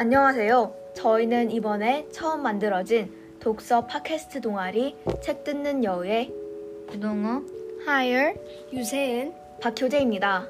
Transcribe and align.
안녕하세요. 0.00 0.72
저희는 0.94 1.50
이번에 1.50 2.08
처음 2.10 2.42
만들어진 2.42 3.12
독서 3.38 3.84
팟캐스트 3.84 4.40
동아리 4.40 4.96
책 5.20 5.44
듣는 5.44 5.84
여우의 5.84 6.32
유동우, 6.90 7.44
하율, 7.84 8.34
유세은, 8.72 9.34
박효재입니다. 9.60 10.46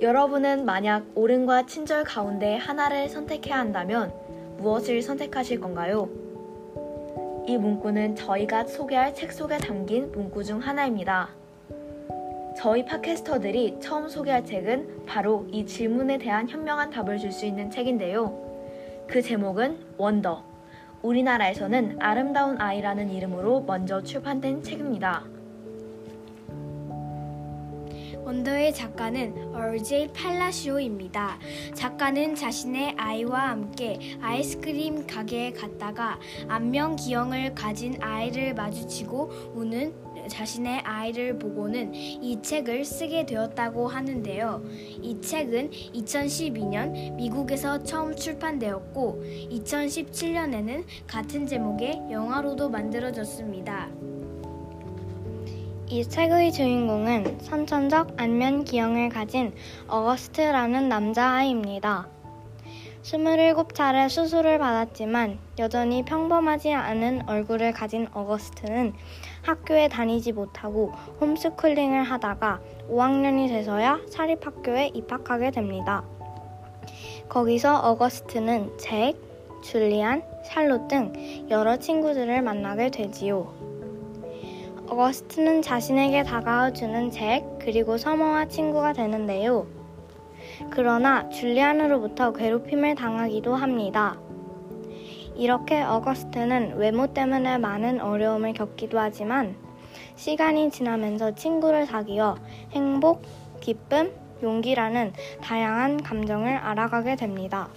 여러분은 0.00 0.64
만약 0.64 1.04
옳음과 1.16 1.66
친절 1.66 2.04
가운데 2.04 2.54
하나를 2.56 3.08
선택해야 3.08 3.58
한다면 3.58 4.12
무엇을 4.58 5.02
선택하실 5.02 5.58
건가요? 5.58 6.08
이 7.48 7.58
문구는 7.58 8.14
저희가 8.14 8.66
소개할 8.66 9.16
책 9.16 9.32
속에 9.32 9.58
담긴 9.58 10.12
문구 10.12 10.44
중 10.44 10.60
하나입니다. 10.60 11.30
저희 12.64 12.82
팟캐스터들이 12.82 13.76
처음 13.78 14.08
소개할 14.08 14.42
책은 14.42 15.04
바로 15.04 15.46
이 15.52 15.66
질문에 15.66 16.16
대한 16.16 16.48
현명한 16.48 16.88
답을 16.88 17.18
줄 17.18 17.30
수 17.30 17.44
있는 17.44 17.70
책인데요. 17.70 19.04
그 19.06 19.20
제목은 19.20 19.76
원더. 19.98 20.42
우리나라에서는 21.02 21.98
아름다운 22.00 22.58
아이라는 22.58 23.10
이름으로 23.10 23.64
먼저 23.66 24.02
출판된 24.02 24.62
책입니다. 24.62 25.24
원더의 28.24 28.74
작가는 28.74 29.54
RJ 29.54 30.08
팔라시오입니다. 30.12 31.38
작가는 31.74 32.34
자신의 32.34 32.94
아이와 32.96 33.50
함께 33.50 33.98
아이스크림 34.20 35.06
가게에 35.06 35.52
갔다가 35.52 36.18
안면 36.48 36.96
기형을 36.96 37.54
가진 37.54 38.02
아이를 38.02 38.54
마주치고 38.54 39.52
우는 39.54 40.04
자신의 40.28 40.80
아이를 40.80 41.38
보고는 41.38 41.94
이 41.94 42.40
책을 42.40 42.84
쓰게 42.84 43.26
되었다고 43.26 43.88
하는데요. 43.88 44.64
이 45.02 45.20
책은 45.20 45.70
2012년 45.70 47.14
미국에서 47.14 47.82
처음 47.82 48.16
출판되었고 48.16 49.22
2017년에는 49.50 50.84
같은 51.06 51.46
제목의 51.46 52.04
영화로도 52.10 52.70
만들어졌습니다. 52.70 54.13
이 55.94 56.02
책의 56.02 56.50
주인공은 56.50 57.38
선천적 57.38 58.14
안면 58.16 58.64
기형을 58.64 59.10
가진 59.10 59.52
어거스트라는 59.86 60.88
남자아이입니다. 60.88 62.08
27차례 63.04 64.08
수술을 64.08 64.58
받았지만 64.58 65.38
여전히 65.60 66.04
평범하지 66.04 66.72
않은 66.72 67.28
얼굴을 67.28 67.70
가진 67.70 68.08
어거스트는 68.12 68.92
학교에 69.42 69.86
다니지 69.86 70.32
못하고 70.32 70.90
홈스쿨링을 71.20 72.02
하다가 72.02 72.60
5학년이 72.90 73.46
돼서야 73.46 74.00
사립학교에 74.10 74.90
입학하게 74.94 75.52
됩니다. 75.52 76.02
거기서 77.28 77.78
어거스트는 77.78 78.78
잭, 78.78 79.14
줄리안, 79.62 80.24
샬롯 80.42 80.88
등 80.88 81.12
여러 81.50 81.76
친구들을 81.76 82.42
만나게 82.42 82.90
되지요. 82.90 83.73
어거스트는 84.88 85.62
자신에게 85.62 86.24
다가와주는 86.24 87.10
잭, 87.10 87.44
그리고 87.58 87.96
서머와 87.96 88.48
친구가 88.48 88.92
되는데요. 88.92 89.66
그러나 90.70 91.28
줄리안으로부터 91.30 92.32
괴롭힘을 92.32 92.94
당하기도 92.94 93.54
합니다. 93.54 94.18
이렇게 95.36 95.82
어거스트는 95.82 96.76
외모 96.76 97.08
때문에 97.08 97.58
많은 97.58 98.00
어려움을 98.00 98.52
겪기도 98.52 98.98
하지만 98.98 99.56
시간이 100.16 100.70
지나면서 100.70 101.34
친구를 101.34 101.86
사귀어 101.86 102.36
행복, 102.72 103.22
기쁨, 103.60 104.12
용기라는 104.42 105.12
다양한 105.40 106.02
감정을 106.02 106.56
알아가게 106.56 107.16
됩니다. 107.16 107.68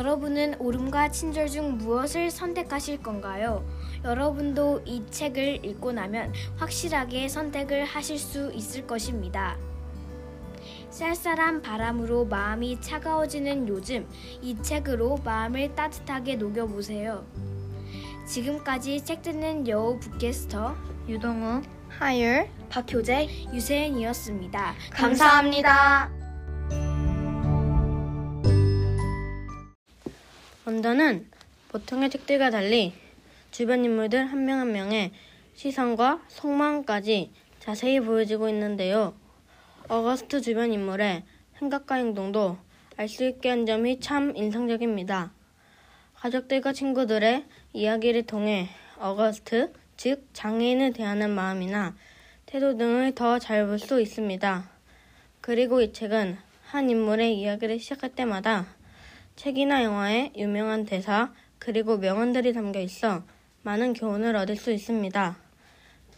여러분은 0.00 0.54
옳음과 0.58 1.10
친절 1.10 1.48
중 1.48 1.76
무엇을 1.76 2.30
선택하실 2.30 3.02
건가요? 3.02 3.62
여러분도 4.02 4.80
이 4.86 5.04
책을 5.10 5.62
읽고 5.62 5.92
나면 5.92 6.32
확실하게 6.56 7.28
선택을 7.28 7.84
하실 7.84 8.18
수 8.18 8.50
있을 8.54 8.86
것입니다. 8.86 9.58
쌀쌀한 10.88 11.60
바람으로 11.60 12.24
마음이 12.24 12.80
차가워지는 12.80 13.68
요즘 13.68 14.08
이 14.40 14.56
책으로 14.62 15.18
마음을 15.22 15.74
따뜻하게 15.74 16.36
녹여보세요. 16.36 17.26
지금까지 18.24 19.04
책 19.04 19.20
듣는 19.20 19.68
여우 19.68 20.00
북캐스터 20.00 20.76
유동우, 21.08 21.60
하율, 21.90 22.48
박효재, 22.70 23.28
유세은이었습니다. 23.52 24.74
감사합니다. 24.92 26.19
원더는 30.70 31.26
보통의 31.70 32.10
책들과 32.10 32.50
달리 32.50 32.92
주변 33.50 33.84
인물들 33.84 34.26
한명한 34.26 34.70
명의 34.70 35.10
시선과 35.56 36.22
속마음까지 36.28 37.32
자세히 37.58 37.98
보여지고 37.98 38.48
있는데요. 38.50 39.16
어거스트 39.88 40.40
주변 40.40 40.72
인물의 40.72 41.24
생각과 41.58 41.96
행동도 41.96 42.56
알 42.96 43.08
수 43.08 43.24
있게 43.24 43.48
한 43.48 43.66
점이 43.66 43.98
참 43.98 44.32
인상적입니다. 44.36 45.32
가족들과 46.14 46.72
친구들의 46.72 47.46
이야기를 47.72 48.26
통해 48.26 48.68
어거스트, 48.96 49.72
즉 49.96 50.28
장애인을 50.34 50.92
대하는 50.92 51.30
마음이나 51.30 51.96
태도 52.46 52.76
등을 52.76 53.16
더 53.16 53.40
잘 53.40 53.66
볼 53.66 53.80
수 53.80 54.00
있습니다. 54.00 54.70
그리고 55.40 55.80
이 55.80 55.92
책은 55.92 56.38
한 56.66 56.88
인물의 56.88 57.36
이야기를 57.40 57.80
시작할 57.80 58.14
때마다 58.14 58.78
책이나 59.40 59.84
영화의 59.84 60.32
유명한 60.36 60.84
대사 60.84 61.32
그리고 61.58 61.96
명언들이 61.96 62.52
담겨 62.52 62.78
있어 62.78 63.22
많은 63.62 63.94
교훈을 63.94 64.36
얻을 64.36 64.54
수 64.56 64.70
있습니다. 64.70 65.34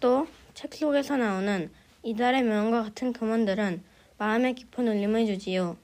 또 0.01 0.27
책 0.55 0.75
속에서 0.75 1.17
나오는 1.17 1.71
이달의 2.03 2.43
명언과 2.43 2.83
같은 2.83 3.13
금언들은 3.13 3.85
마음에 4.19 4.55
깊은 4.55 4.89
울림을 4.89 5.27
주지요. 5.27 5.77